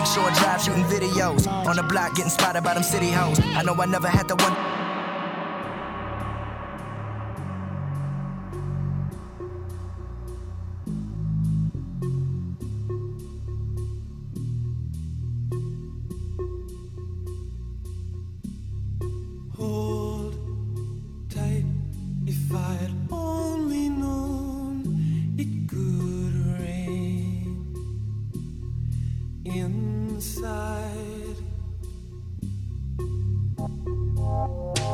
[0.00, 1.46] Lakeshore Drive shooting videos.
[1.46, 3.38] On the block getting spotted by them city hoes.
[3.54, 4.79] I know I never had the one.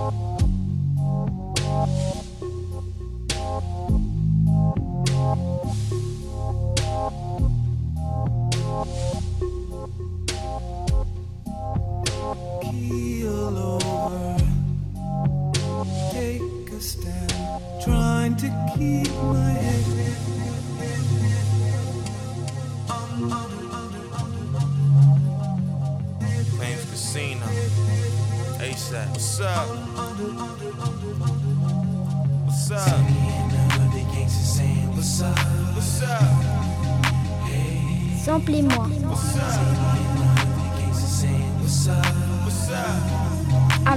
[0.07, 0.46] Bye.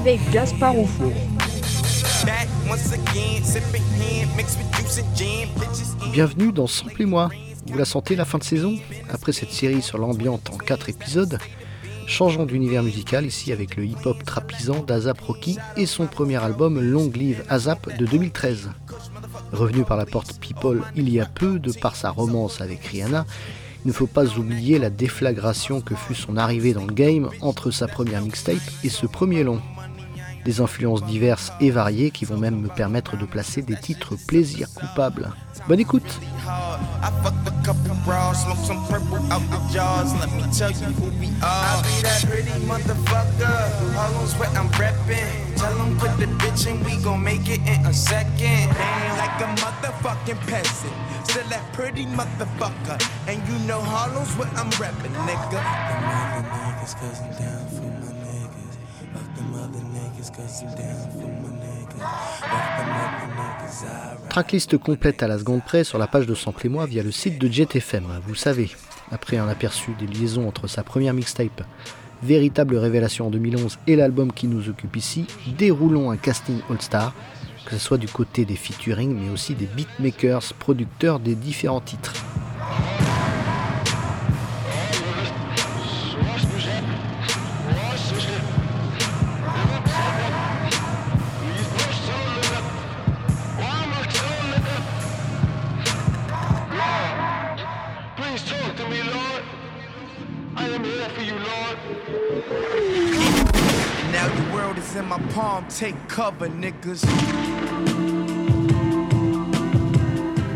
[0.10, 0.74] Avec Gaspard.
[6.12, 7.30] Bienvenue dans Samplez-moi.
[7.68, 8.74] Vous la sentez la fin de saison?
[9.12, 11.38] Après cette série sur l'ambiante en 4 épisodes,
[12.08, 17.12] changeons d'univers musical ici avec le hip-hop trapisant d'Azap Rocky et son premier album Long
[17.14, 18.72] Live Azap de 2013.
[19.52, 23.28] Revenu par la porte People il y a peu de par sa romance avec Rihanna,
[23.86, 27.70] il ne faut pas oublier la déflagration que fut son arrivée dans le game entre
[27.70, 29.62] sa première mixtape et ce premier long.
[30.46, 34.68] Des influences diverses et variées qui vont même me permettre de placer des titres plaisir
[34.74, 35.32] coupable.
[35.68, 36.20] Bonne écoute
[64.30, 67.48] Tracklist complète à la seconde près sur la page de Sample-moi via le site de
[67.48, 68.70] JetFM, vous savez.
[69.12, 71.64] Après un aperçu des liaisons entre sa première mixtape
[72.22, 75.26] véritable révélation en 2011 et l'album qui nous occupe ici,
[75.58, 77.14] déroulons un casting all-star,
[77.66, 82.14] que ce soit du côté des featuring mais aussi des beatmakers, producteurs des différents titres.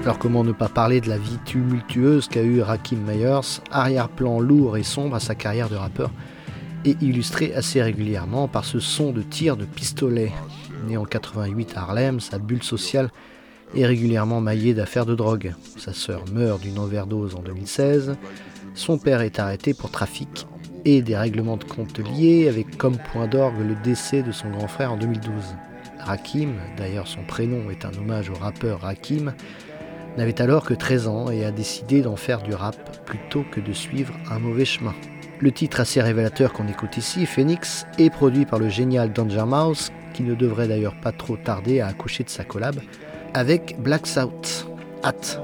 [0.02, 4.76] Alors comment ne pas parler de la vie tumultueuse qu'a eu Rakim Myers, arrière-plan lourd
[4.76, 6.12] et sombre à sa carrière de rappeur,
[6.84, 10.34] et illustré assez régulièrement par ce son de tir de pistolet.
[10.90, 13.10] Né en 88 à Harlem, sa bulle sociale
[13.78, 15.56] est régulièrement maillée d'affaires de drogue.
[15.78, 18.18] Sa sœur meurt d'une overdose en 2016,
[18.74, 20.48] son père est arrêté pour trafic
[20.86, 24.68] et des règlements de compte liés avec comme point d'orgue le décès de son grand
[24.68, 25.56] frère en 2012.
[26.00, 29.34] Rakim, d'ailleurs son prénom est un hommage au rappeur Rakim,
[30.18, 33.74] n'avait alors que 13 ans et a décidé d'en faire du rap plutôt que de
[33.74, 34.94] suivre un mauvais chemin.
[35.40, 39.92] Le titre assez révélateur qu'on écoute ici, Phoenix, est produit par le génial Danger Mouse,
[40.14, 42.80] qui ne devrait d'ailleurs pas trop tarder à accoucher de sa collab,
[43.34, 44.68] avec Black South.
[45.04, 45.42] Hâte.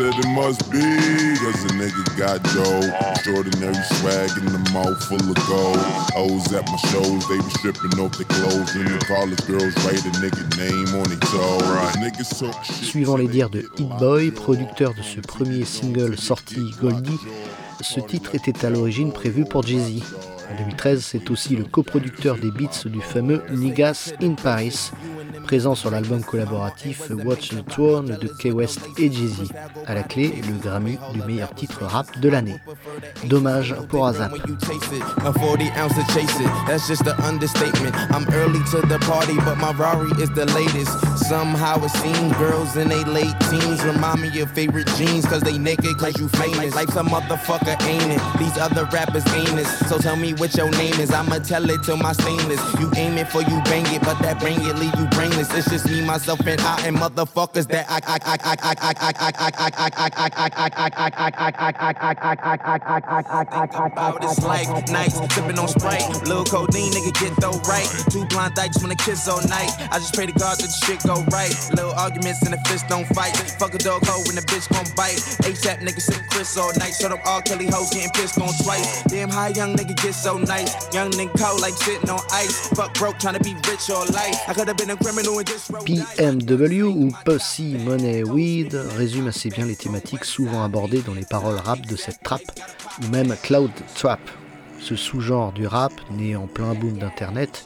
[0.00, 0.80] Said it must be,
[1.42, 3.10] cause a nigga got dough.
[3.10, 5.78] Extraordinary swag in the mouth full of gold.
[6.16, 8.74] O's at my shows, they be stripping off their clothes.
[8.74, 11.96] And the college girls write a nigga name on their toes.
[11.96, 12.84] Niggas talk shit.
[12.84, 17.20] Suivant les dires de Hit Boy, producteur de ce premier single sorti Goldie,
[17.82, 20.02] ce titre était à l'origine prévu pour Jay-Z.
[20.50, 24.90] En 2013, c'est aussi le coproducteur des beats du fameux Niggas in Paris,
[25.42, 29.52] présent sur l'album collaboratif Watch the Throne de Key West et Jay-Z.
[29.86, 32.56] À la clé, le Grammy du meilleur titre rap de l'année.
[33.24, 34.32] Dommage pour Azap.
[41.32, 42.34] A 40 ounce to chase it, that's just an understatement.
[42.34, 42.38] I'm early to the party, but my Rari is the latest.
[42.38, 45.58] Somehow it seems girls in they late teens remind me of favorite jeans, cause they
[45.58, 46.74] naked, cause you famous.
[46.74, 48.22] Life's a motherfucker, ain't it?
[48.38, 49.66] These other rappers ain't it.
[49.88, 52.60] So tell me what your name is, I'ma tell it to my stainless.
[52.80, 55.52] You aim it for you bang it, but that bang it leave you brainless.
[55.54, 59.30] It's just me, myself, and I, and motherfuckers that I, I, I, I, I, I,
[62.56, 66.08] I, I, I, about it's like nights sipping on Sprite.
[66.26, 67.88] Little codeine, nigga, get though right.
[68.10, 69.70] Two blind dykes wanna kiss all night.
[69.92, 71.54] I just pray to God that the shit go right.
[71.70, 73.36] Little arguments and the fist don't fight.
[73.58, 75.20] Fuck a dog hoe when the bitch gon' bite.
[75.44, 76.94] ASAP nigga sipping Chris all night.
[77.00, 79.02] Shut up all Kelly hoes getting pissed on twice.
[79.04, 80.72] Damn, how young nigga get so nice?
[80.94, 82.68] Young nigga cold like sitting on ice.
[82.68, 84.36] Fuck broke trying to be rich all life.
[84.48, 89.50] I could have been a criminal and just PMW ou Pussy Money Weed résume assez
[89.50, 92.42] bien les thématiques souvent abordées dans les paroles rap de cette trap,
[93.02, 94.20] ou même Cloud Trap,
[94.80, 97.64] ce sous-genre du rap né en plein boom d'internet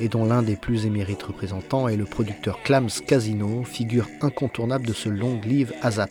[0.00, 4.92] et dont l'un des plus émérites représentants est le producteur Clams Casino, figure incontournable de
[4.92, 6.10] ce long live ASAP.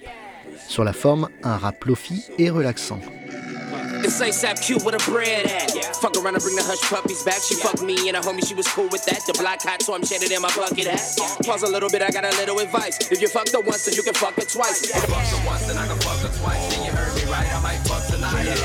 [0.68, 3.00] Sur la forme, un rap lofi et relaxant.
[4.04, 5.72] It's ASAP Q with a bread hat.
[5.98, 7.42] Fuck around and bring the hush puppies back.
[7.42, 9.26] She fucked me and a homie, she was cool with that.
[9.26, 11.02] The black hat, so I'm shaded in my bucket hat.
[11.42, 13.00] Pause a little bit, I got a little advice.
[13.10, 14.84] If you fucked her once, then you can fuck her twice.
[14.84, 16.62] If you fucked her once, then I can fuck her twice.
[16.70, 18.46] Then you heard me right, I might fuck tonight.
[18.46, 18.62] If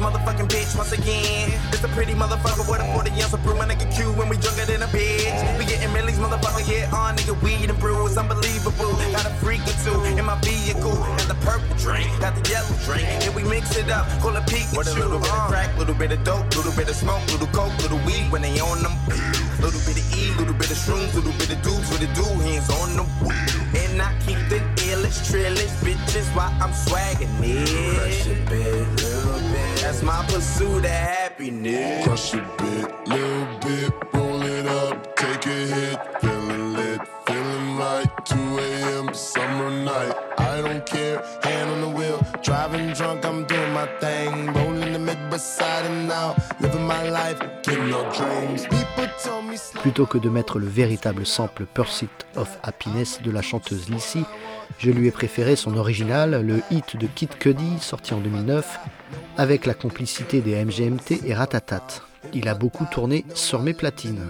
[0.00, 1.52] motherfucking bitch once again.
[1.72, 4.36] It's a pretty motherfucker with a 40 ounce of brew, my nigga Q when we
[4.36, 5.58] drunker than a bitch.
[5.58, 8.96] We getting millies, motherfucker, yeah, on nigga, weed and brew, it's unbelievable.
[9.12, 12.74] Got a freak or two in my vehicle, got the purple drink, got the yellow
[12.84, 14.78] drink, and we mix it up, call it Pikachu.
[14.78, 15.48] With a little bit of uh.
[15.48, 18.58] crack, little bit of dope, little bit of smoke, little coke, little weed when they
[18.60, 18.96] on them.
[19.60, 22.24] Little bit of E, little bit of shrooms, little bit of dudes with the do
[22.40, 23.60] hands on the wheel.
[23.76, 24.56] And I keep the
[24.88, 27.68] illest, trillest bitches while I'm swagging it.
[27.94, 29.09] Crush a bit, little bit.
[29.90, 32.06] That's my pursuit of happiness.
[32.06, 38.06] Crush a bit, little bit, roll it up, take a hit, feeling lit, feeling right.
[38.24, 39.12] 2 a.m.
[39.12, 40.14] summer night.
[40.38, 45.00] I don't care, hand on the wheel, driving drunk, I'm doing my thing, rolling the
[45.00, 48.66] mid beside and now, living my life, getting no dreams.
[48.66, 49.56] People told me.
[49.80, 54.24] Plutôt que de mettre le véritable sample Pursuit of Happiness de la chanteuse Lissy,
[54.78, 58.78] je lui ai préféré son original, le hit de Kid Cudi, sorti en 2009,
[59.40, 61.86] avec la complicité des MGMT et Ratatat.
[62.34, 64.20] Il a beaucoup tourné sur mes platines.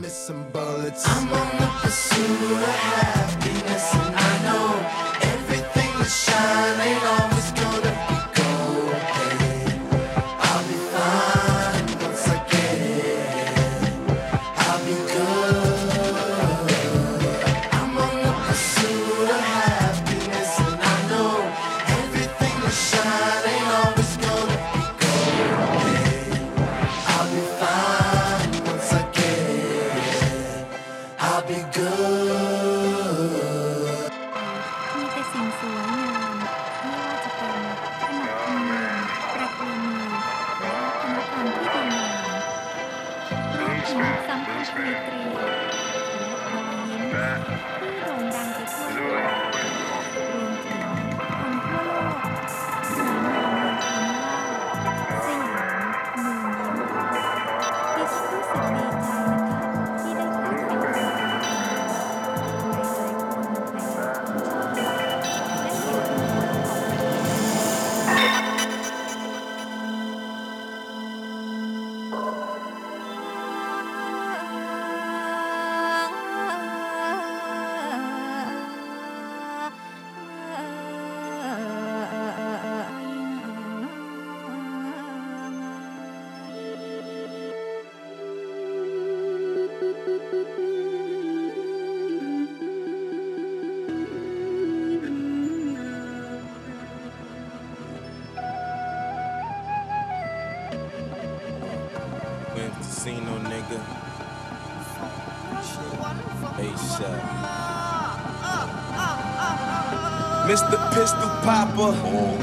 [111.60, 111.93] Popper,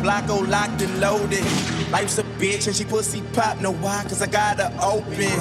[0.03, 1.43] Blocko locked and loaded.
[1.89, 3.59] Life's a bitch and she pussy pop.
[3.59, 4.03] Know why?
[4.03, 5.39] Cause I got her open.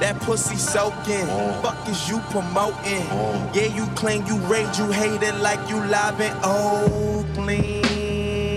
[0.00, 1.24] That pussy soaking.
[1.62, 3.06] Fuck is you promoting?
[3.54, 7.86] Yeah, you claim you rage, you hate it like you live in Oakland.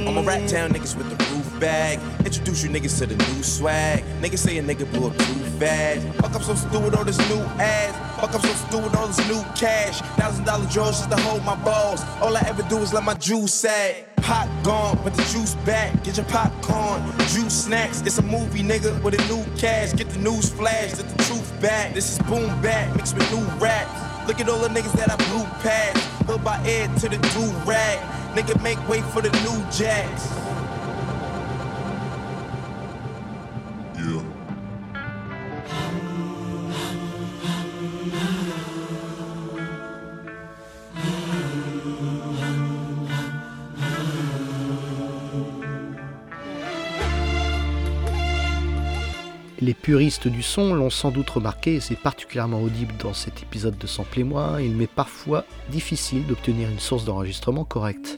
[0.08, 2.00] I'm a rat town niggas with the roof bag.
[2.26, 4.04] Introduce you niggas to the new swag.
[4.22, 6.08] Niggas say a nigga blew up too fast.
[6.18, 8.07] Fuck up so stupid all this new ass.
[8.18, 10.02] Fuck up so stupid all this new cash.
[10.18, 12.04] Thousand dollar drawers just to hold my balls.
[12.20, 14.06] All I ever do is let my juice sag.
[14.18, 16.04] Pot gone, but the juice back.
[16.04, 18.02] Get your popcorn, juice snacks.
[18.02, 19.94] It's a movie, nigga, with a new cash.
[19.94, 21.94] Get the news flash, get the truth back.
[21.94, 23.88] This is boom back, mixed with new rap.
[24.28, 25.98] Look at all the niggas that I blew past.
[26.26, 28.00] Hood by Ed to the do rag.
[28.36, 30.28] Nigga, make way for the new jacks.
[49.88, 53.88] Puristes du son l'ont sans doute remarqué, et c'est particulièrement audible dans cet épisode de
[53.88, 58.18] Samplez-moi, il m'est parfois difficile d'obtenir une source d'enregistrement correcte.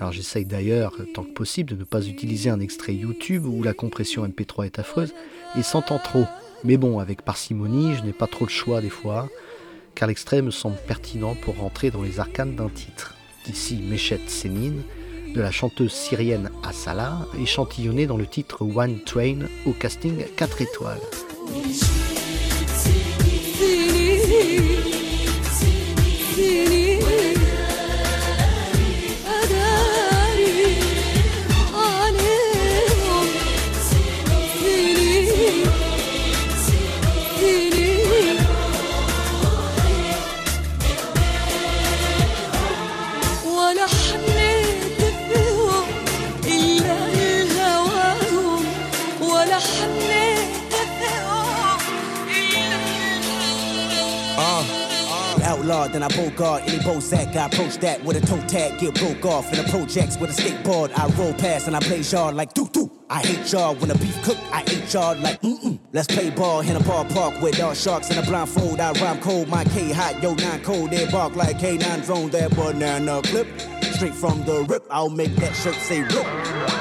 [0.00, 3.74] Alors j'essaye d'ailleurs, tant que possible, de ne pas utiliser un extrait YouTube où la
[3.74, 5.14] compression MP3 est affreuse
[5.56, 6.24] et s'entend trop.
[6.64, 9.28] Mais bon, avec parcimonie, je n'ai pas trop le choix des fois,
[9.94, 13.14] car l'extrait me semble pertinent pour rentrer dans les arcanes d'un titre.
[13.48, 14.82] Ici, Meshet Sénine,
[15.34, 21.00] de la chanteuse syrienne Asala, échantillonnée dans le titre One Train au casting 4 étoiles.
[54.40, 55.42] Uh.
[55.42, 57.34] outlawed, then I bogart any Bozak.
[57.34, 59.52] I approach that with a toe tag, get broke off.
[59.52, 62.68] In a projects with a skateboard, I roll past and I play yard like doo
[62.72, 62.97] doo.
[63.10, 64.36] I hate y'all when the beef cook.
[64.52, 65.78] I hate y'all like mm mm.
[65.92, 68.80] Let's play ball in a ballpark with all sharks in a blindfold.
[68.80, 70.90] I rhyme cold, my K hot, yo nine cold.
[70.90, 72.30] They bark like K9 drone.
[72.30, 73.46] That banana clip.
[73.98, 76.24] Straight from the rip, I'll make that shirt say rip.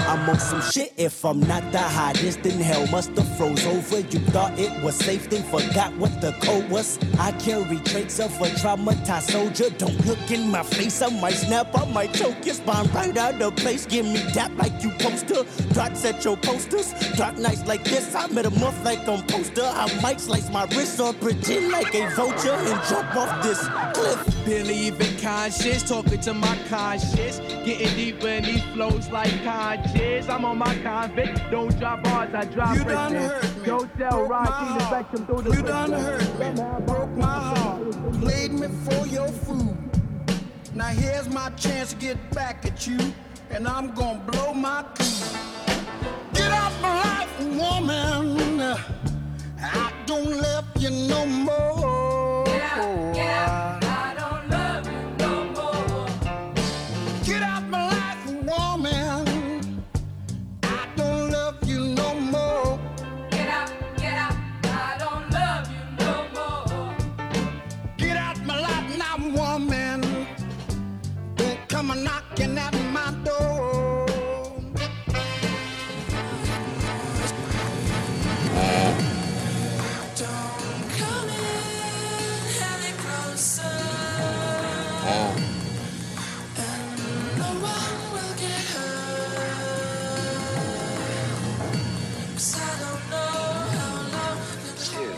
[0.08, 0.94] I'm on some shit.
[0.98, 4.02] If I'm not the hottest, then hell must have froze over.
[4.02, 7.00] You thought it was safe, then forgot what the code was.
[7.18, 9.72] I carry traits of a traumatized soldier.
[9.80, 13.42] Don't look in my face, I might snap, I might choke your spine right out
[13.42, 13.88] of place.
[13.88, 15.44] Give me dap like you poster.
[15.74, 16.94] Dots at your posters.
[17.16, 19.64] Dark nights like this, I met a month like on poster.
[19.64, 24.46] I might slice my wrist or pretend like a vulture and jump off this cliff.
[24.46, 27.40] Believe in conscience, talking to my conscience.
[27.66, 30.30] Getting deeper in these flows like conscious.
[30.30, 31.40] I'm on my convict.
[31.52, 33.66] Don't drop bars, I drop You done hurt me.
[33.66, 34.82] Don't tell Rocky to heart.
[34.84, 37.82] spectrum through the You done hurt me, broke my heart,
[38.22, 39.78] played me for your food.
[40.74, 43.00] Now here's my chance to get back at you,
[43.50, 45.47] and I'm gonna blow my cool
[46.80, 48.62] black woman,
[49.62, 52.44] I don't love you no more.
[52.46, 53.77] Get out, get out.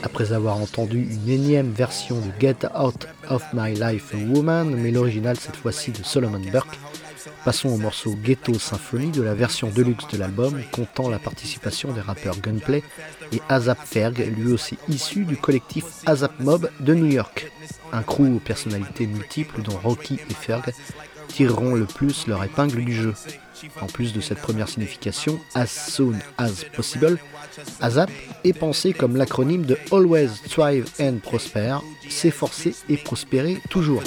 [0.01, 5.37] Après avoir entendu une énième version de Get Out of My Life Woman, mais l'original
[5.37, 6.77] cette fois-ci de Solomon Burke,
[7.43, 11.99] passons au morceau Ghetto Symphony de la version deluxe de l'album, comptant la participation des
[12.01, 12.81] rappeurs Gunplay
[13.33, 17.51] et Azap Ferg, lui aussi issu du collectif Azap Mob de New York.
[17.91, 20.73] Un crew aux personnalités multiples dont Rocky et Ferg
[21.27, 23.13] tireront le plus leur épingle du jeu.
[23.81, 27.17] En plus de cette première signification, as soon as possible,
[27.81, 28.09] ASAP
[28.43, 31.77] est pensé comme l'acronyme de Always Thrive and Prosper,
[32.09, 34.03] s'efforcer et prospérer toujours.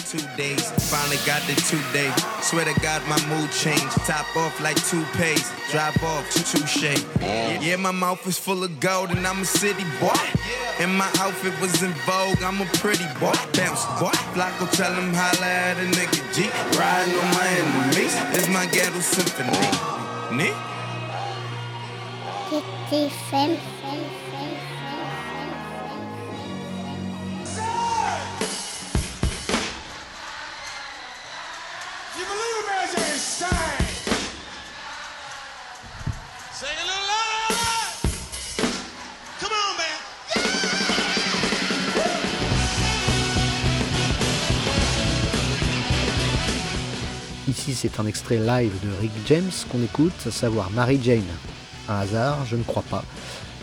[22.90, 23.81] 55.
[47.82, 51.26] C'est un extrait live de Rick James qu'on écoute, à savoir Mary Jane.
[51.88, 53.04] Un hasard, je ne crois pas.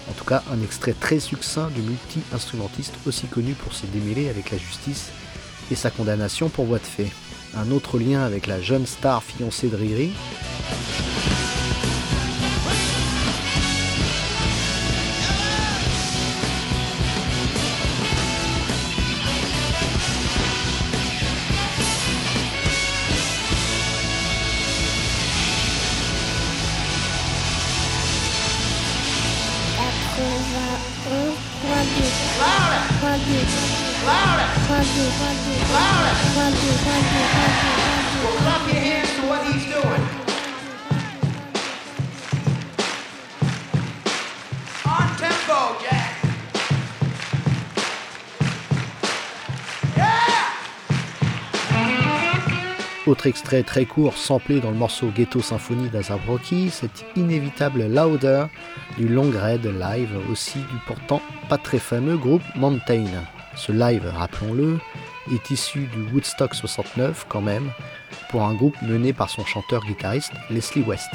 [0.09, 4.51] En tout cas, un extrait très succinct du multi-instrumentiste aussi connu pour ses démêlés avec
[4.51, 5.11] la justice
[5.71, 7.11] et sa condamnation pour voie de fait.
[7.55, 10.11] Un autre lien avec la jeune star fiancée de Riri,
[53.09, 58.45] Autre extrait très court samplé dans le morceau Ghetto Symphony d'Azab Rocky, cet inévitable Louder
[58.99, 63.05] du Long Red live aussi du pourtant pas très fameux groupe Mountain.
[63.55, 64.77] Ce live, rappelons-le,
[65.31, 67.71] est issu du Woodstock 69 quand même,
[68.29, 71.09] pour un groupe mené par son chanteur-guitariste Leslie West.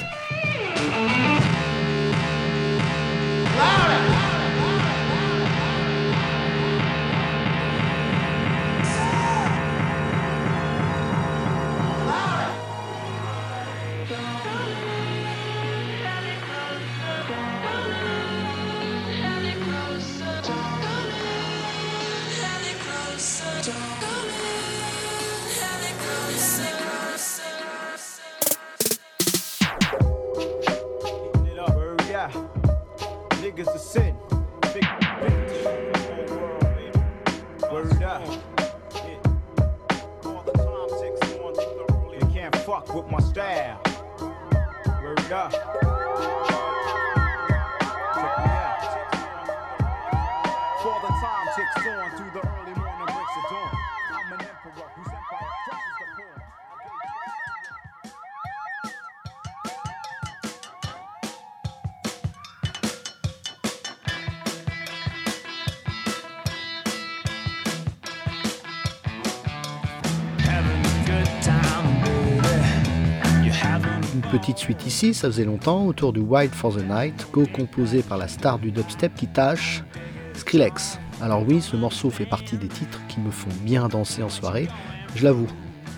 [74.38, 78.27] Petite suite ici, ça faisait longtemps, autour du Wild for the Night, co-composé par la
[78.27, 79.85] star du dubstep qui tâche,
[80.33, 80.99] Skrillex.
[81.23, 84.66] Alors oui, ce morceau fait partie des titres qui me font bien danser en soirée,
[85.14, 85.47] je l'avoue.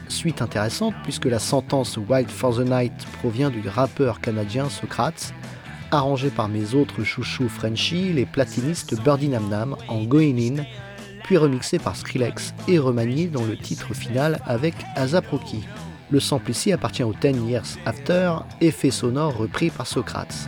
[0.09, 5.33] Suite intéressante puisque la sentence Wild for the Night provient du rappeur canadien Socrates,
[5.91, 10.65] arrangé par mes autres chouchous Frenchie, les platinistes Birdie Nam Nam en Going In,
[11.25, 15.65] puis remixé par Skrillex et remanié dans le titre final avec Azap Rocky.
[16.11, 20.47] Le sample ici appartient au 10 Years After, effet sonore repris par Socrates.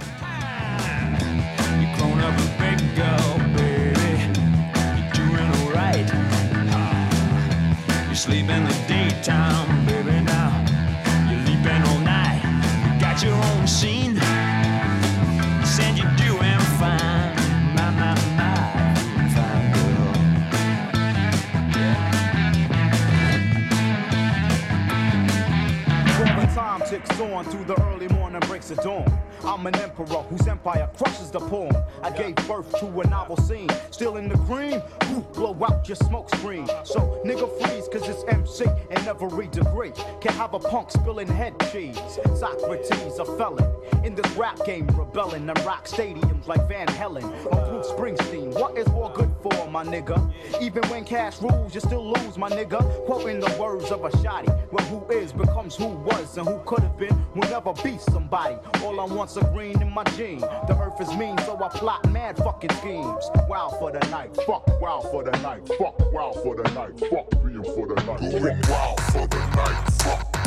[29.59, 31.73] I'm an emperor whose empire crushes the pawn.
[32.05, 33.69] I gave birth to a novel scene.
[33.91, 36.69] Still in the cream, Ooh, blow out your smoke screen.
[36.85, 39.91] So nigga freeze, cause it's MC and every degree.
[40.21, 41.99] Can have a punk spilling head cheese.
[42.37, 43.69] Socrates, a felon.
[44.05, 48.55] In this rap game, rebelling and rock stadiums like Van Helen or Bruce Springsteen.
[48.55, 50.33] What is war good for, my nigga?
[50.61, 52.81] Even when cash rules, you still lose, my nigga.
[53.07, 54.55] Quoting the words of a shotty.
[54.71, 58.57] Where who is becomes who was and who could have been will never be somebody.
[58.85, 60.41] All I want's a green in my gene.
[60.41, 63.25] The earth is mean, so I plot mad fucking schemes.
[63.49, 67.31] Wow for the night, fuck wow for the night, fuck wow for the night, fuck
[67.45, 68.21] being for the night.
[68.21, 70.38] Going wild for the night, fuck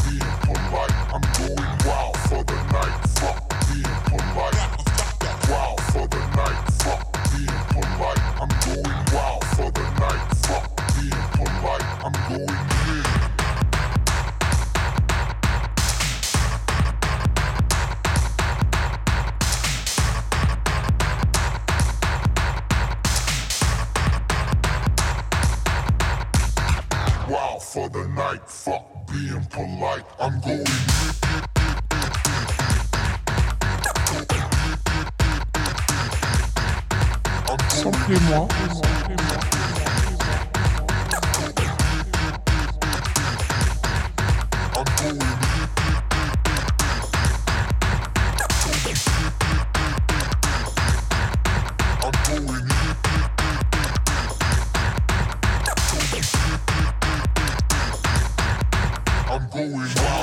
[59.52, 60.21] going wild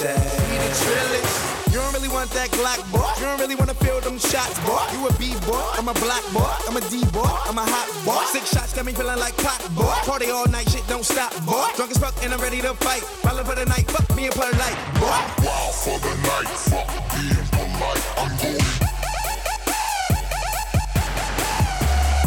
[0.00, 3.02] You don't really want that Glock, boy.
[3.18, 4.78] You don't really wanna feel them shots, boy.
[4.94, 5.58] You a B boy.
[5.74, 6.46] I'm a black boy.
[6.68, 7.26] I'm a D boy.
[7.26, 8.22] I'm a hot boy.
[8.30, 9.90] Six shots got me feeling like pot, boy.
[10.06, 11.66] Party all night, shit don't stop, boy.
[11.74, 13.02] Drunk as fuck and I'm ready to fight.
[13.24, 15.18] Ballin' for the night, fuck me and polite, boy.
[15.42, 16.46] Wild for the night.
[16.70, 16.86] Fuck
[17.18, 18.06] being polite.
[18.22, 18.62] I'm going.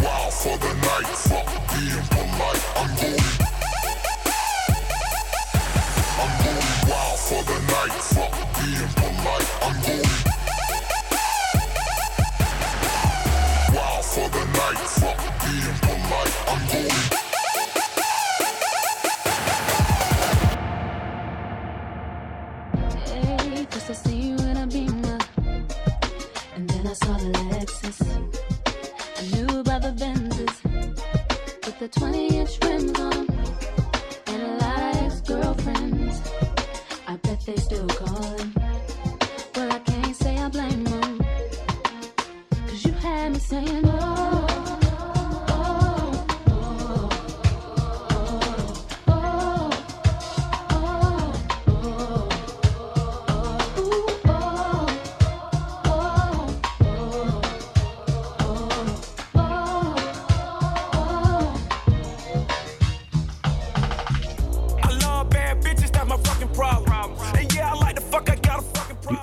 [0.03, 1.07] Wild for the night.
[1.23, 2.63] Fuck being polite.
[2.75, 3.15] I'm going.
[6.19, 6.50] I'm going
[7.01, 7.93] wild for the night.
[8.13, 9.49] Fuck being polite.
[9.65, 10.11] I'm going.
[13.75, 14.81] Wild for the night.
[14.99, 16.35] Fuck being polite.
[16.51, 16.99] I'm going.
[23.89, 24.67] I see you in a
[26.55, 27.99] and then I saw the Lexus.
[29.17, 29.91] I knew the
[31.65, 32.20] with the 20-inch
[37.45, 38.60] they still gone.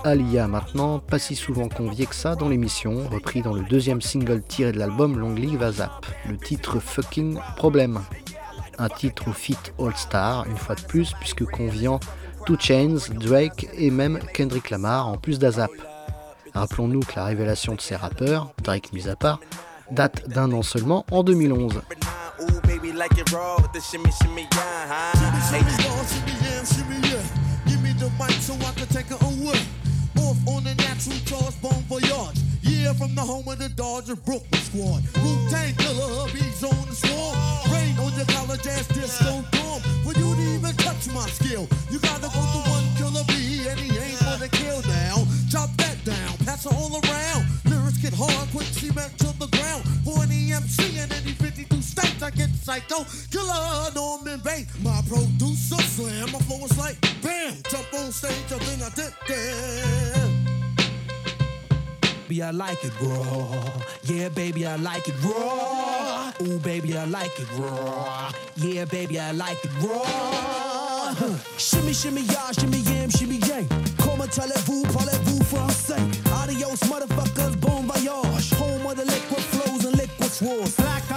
[0.09, 4.43] Alia maintenant, pas si souvent convié que ça dans l'émission, repris dans le deuxième single
[4.43, 8.01] tiré de l'album Long Live ASAP, le titre Fucking Problem.
[8.79, 12.01] Un titre au feat All Star, une fois de plus, puisque conviant
[12.47, 15.73] Two Chains, Drake et même Kendrick Lamar en plus d'ASAP.
[16.55, 19.41] Rappelons-nous que la révélation de ces rappeurs, Drake mis à part,
[19.91, 21.83] date d'un an seulement en 2011.
[30.25, 32.39] Off on the natural charge, bon voyage.
[32.63, 35.03] Yeah, from the home of the Dodger Brooklyn squad.
[35.23, 37.37] Wu Tang killer, bees on the swarm.
[37.73, 39.81] Rain on your college ass disco dorm.
[40.05, 43.79] For you to even touch my skill, you gotta go through one killer bee, and
[43.79, 45.27] he ain't for the kill now.
[45.51, 47.47] Chop that down, pass it all around.
[47.65, 49.85] Lyrics get hard, quick cement to the ground.
[50.05, 53.05] For any MC in any 52 states, I get psycho.
[53.31, 55.68] Killer Norman Bates, my producer
[58.21, 60.29] then I did that.
[62.29, 63.83] Baby, I like it raw.
[64.03, 66.31] Yeah, baby, I like it raw.
[66.43, 68.31] Ooh, baby, I like it raw.
[68.57, 71.15] Yeah, baby, I like it raw.
[71.57, 73.67] Shimmy, shimmy, ya, shimmy, yam, shimmy, yang.
[73.97, 75.97] Comment allez-vous, parlez-vous français?
[76.43, 78.53] Adios, motherfuckers, bon voyage.
[78.61, 80.77] Home of the liquid flows and liquid swords.
[80.77, 81.08] Black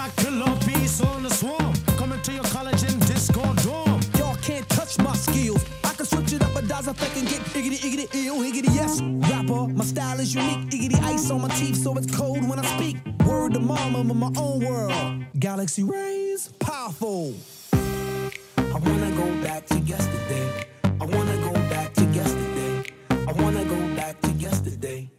[8.40, 9.02] higgity, yes.
[9.02, 10.70] Rapper, my style is unique.
[10.70, 12.98] Iggity ice on my teeth, so it's cold when I speak.
[13.26, 15.26] Word to mama, I'm in my own world.
[15.40, 17.34] Galaxy rays, powerful.
[17.74, 20.66] I wanna go back to yesterday.
[20.84, 22.94] I wanna go back to yesterday.
[23.10, 25.10] I wanna go back to yesterday.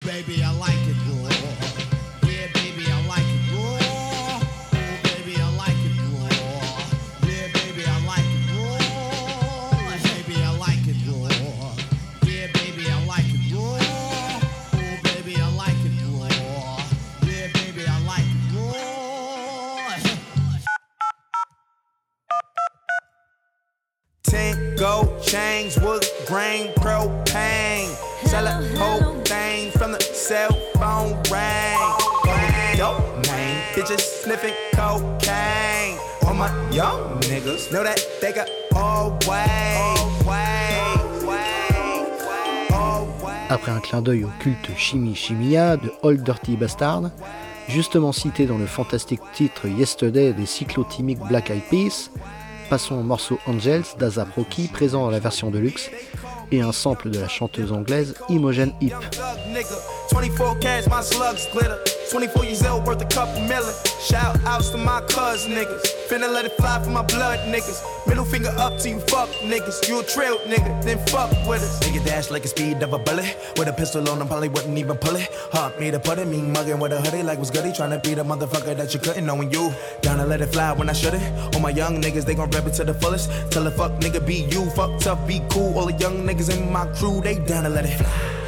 [0.00, 1.77] Baby, I like it raw.
[25.28, 27.88] Things, wood grain, propane.
[28.24, 31.78] Sell a whole thing from the cell phone ring.
[32.76, 35.98] Dope man, bitches sniffing cocaine.
[36.26, 40.80] All my young niggas know that they got all way, way,
[41.26, 42.06] way,
[42.72, 43.46] all way.
[43.50, 47.10] Après un clin d'œil au culte Chimie Chimia de Old Dirty Bastard,
[47.68, 52.10] justement cité dans le fantastique titre Yesterday des cyclotimiques Black Eyed Peas,
[52.68, 55.90] passons au morceau Angels d'Azap Rocky présent dans la version de luxe
[56.52, 58.94] et un sample de la chanteuse anglaise Imogen Heap.
[60.08, 60.28] Thug nigga.
[60.28, 61.78] 24 cats, my slugs glitter.
[62.10, 63.74] 24 years old, worth a couple million.
[64.00, 65.82] Shout outs to my cuz niggas.
[66.08, 67.82] Finna let it fly for my blood niggas.
[68.06, 69.86] Middle finger up to you fuck niggas.
[69.88, 71.80] You a trail nigga, then fuck with us.
[71.80, 73.36] Nigga dash like a speed of a bullet.
[73.56, 75.28] With a pistol on him, probably wouldn't even pull it.
[75.52, 77.70] Hard me to put it, me mugging with a hoodie like was goody.
[77.70, 80.72] Tryna be the motherfucker that you couldn't know when you down to let it fly
[80.72, 81.22] when I shouldn't.
[81.54, 83.30] All my young niggas, they gon' rep it to the fullest.
[83.50, 85.78] Tell a fuck nigga be you, fuck tough, be cool.
[85.78, 88.47] All the young niggas in my crew, they down to let it fly.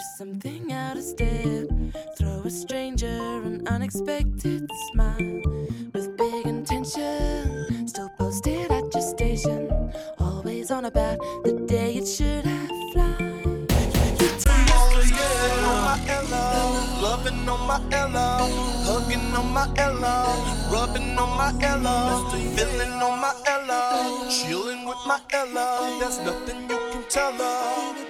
[0.00, 1.68] Do something out of step.
[2.16, 5.42] Throw a stranger an unexpected smile
[5.92, 7.86] with big intention.
[7.86, 12.70] Still posted at your station, always on about the day it should have
[16.08, 18.26] Ella, loving on my Ella,
[18.86, 20.14] hugging on my Ella,
[20.72, 25.98] rubbing on my Ella, feeling on my Ella, chilling with my Ella.
[26.00, 28.09] There's nothing you can tell her.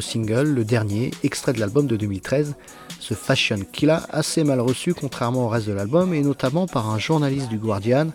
[0.00, 2.54] Single, le dernier, extrait de l'album de 2013,
[3.00, 6.98] ce Fashion Killa, assez mal reçu contrairement au reste de l'album et notamment par un
[6.98, 8.08] journaliste du Guardian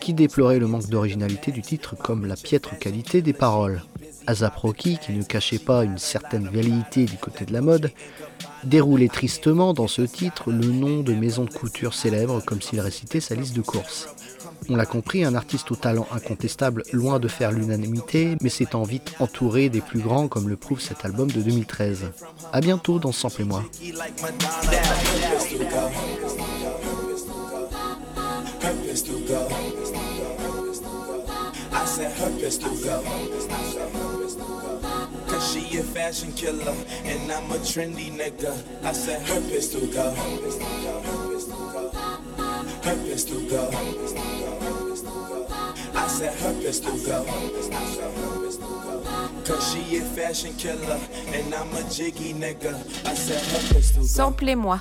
[0.00, 3.82] qui déplorait le manque d'originalité du titre comme la piètre qualité des paroles.
[4.26, 7.90] Azap Rocky, qui ne cachait pas une certaine velléité du côté de la mode,
[8.64, 13.20] déroulait tristement dans ce titre le nom de maisons de couture célèbres comme s'il récitait
[13.20, 14.08] sa liste de courses.
[14.68, 19.14] On l'a compris, un artiste au talent incontestable, loin de faire l'unanimité, mais s'étant vite
[19.18, 22.12] entouré des plus grands comme le prouve cet album de 2013.
[22.52, 23.64] A bientôt dans Sample et moi.
[45.94, 47.24] I said her pistol go.
[49.44, 52.74] Cause she a fashion killer and I'm a jiggy nigga.
[53.06, 54.08] I said her pistol go.
[54.08, 54.80] Samplez-moi.